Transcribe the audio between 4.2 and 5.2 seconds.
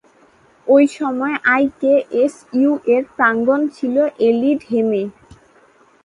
এলিডহেমে।